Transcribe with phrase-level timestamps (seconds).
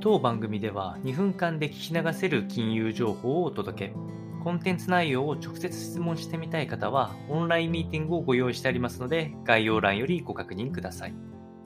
[0.00, 3.94] 当番組では2分間で聞き流せる金融情報をお届け。
[4.44, 11.14] コンテンツ内容を直接質問してみたい方は、オンラインミーティングをご用意してありますので、概要欄よりご確認ください。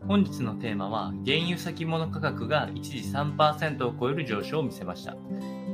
[0.08, 5.14] 本日のテーマは、原油先物価格が一時3%を超える上昇を見せました。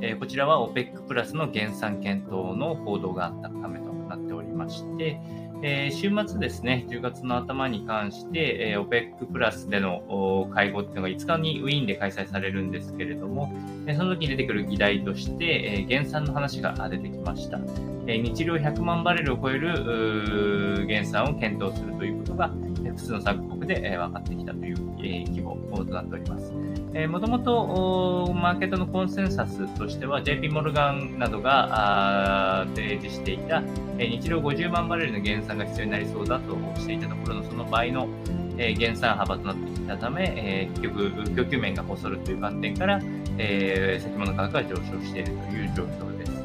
[0.03, 5.21] えー、こちらは OPEC プラスの減産検討の報道があったためとなっておりまして、
[5.61, 13.53] えー、週末ですね、10月の頭に関して、えー、OPEC プラスでの会合っていうのが5日にウィーンで開催されるんですけれども、
[13.87, 17.59] えー、その時に出てくる議題として、えー、減産の話が出てきました。
[18.07, 22.53] えー、日量100万バレルを超える減産を検討するということが、
[22.99, 26.53] 複数の参国で、えー、分かってきたという、えー、規模となっております。
[26.95, 33.63] えもともとマーケットのコンセンサスとしては JP モルガンなどが提示していた、
[33.99, 38.09] えー、日量50万バレルの減産が必要になりそうだとしていたところのその倍の、
[38.57, 43.01] え、減産幅となってきたため、えー、結局供給面が細るという観点から、
[43.39, 46.39] えー、先物価格が上昇しているという状況です。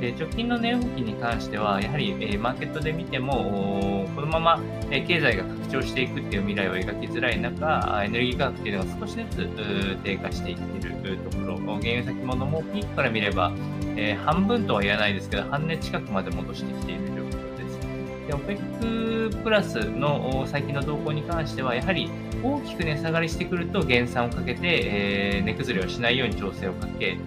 [0.00, 13.52] で直近の値動きに関しては、やはり、えー、マーケットで見ても、このまま、えー、経済が拡張していくっていう未来を描きづらい中、エネルギー価格っていうのが少しずつ低下していっているところ、原油先物もピークから見れば、
[13.96, 17.53] えー、半分とは言わないですけど、半値近くまで戻してきている状況
[18.26, 18.34] で。
[18.34, 22.10] OPEC プラスの最近の動向に関しては、やはり
[22.42, 27.18] 大きく値下がりしてくると減産をかけて、えー、値崩れをしないように調整をかけ、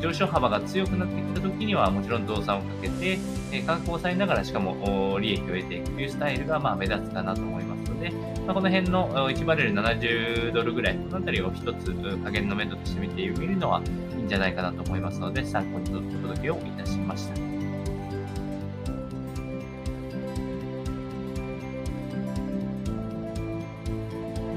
[0.00, 3.18] 上昇幅が強くなってきたときには、もちろん動産をかけて、
[3.50, 8.10] え価格を抑えながら、しかも利益を得ていくというスタイルが、まあ、目立つかなと思いますので、
[8.46, 13.82] まあ、この辺の1バレル70ドルぐらい、このあたりを一つ加減の目処として見てみるのは
[14.16, 17.57] いいんじゃないかなと思いますので、参考にお届けをいたしました。